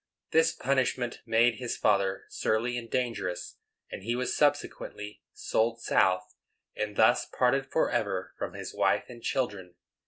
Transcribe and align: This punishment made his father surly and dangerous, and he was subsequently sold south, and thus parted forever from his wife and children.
This 0.31 0.51
punishment 0.51 1.21
made 1.27 1.59
his 1.59 1.77
father 1.77 2.25
surly 2.29 2.75
and 2.75 2.89
dangerous, 2.89 3.57
and 3.91 4.01
he 4.01 4.15
was 4.15 4.35
subsequently 4.35 5.21
sold 5.31 5.79
south, 5.79 6.33
and 6.75 6.95
thus 6.95 7.27
parted 7.27 7.67
forever 7.67 8.33
from 8.39 8.53
his 8.53 8.73
wife 8.73 9.05
and 9.09 9.21
children. 9.21 9.75